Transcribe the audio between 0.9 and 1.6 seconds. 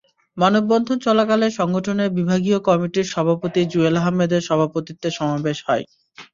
চলাকালে